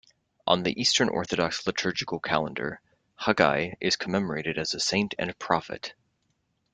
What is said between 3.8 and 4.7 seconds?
commemorated